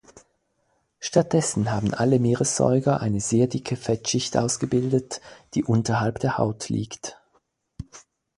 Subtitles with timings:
[0.99, 5.21] Stattdessen haben alle Meeressäuger eine sehr dicke Fettschicht ausgebildet,
[5.53, 7.19] die unterhalb der Haut liegt.